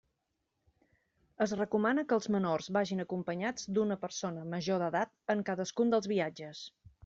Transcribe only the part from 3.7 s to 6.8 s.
d'una persona major d'edat en cadascun dels viatges.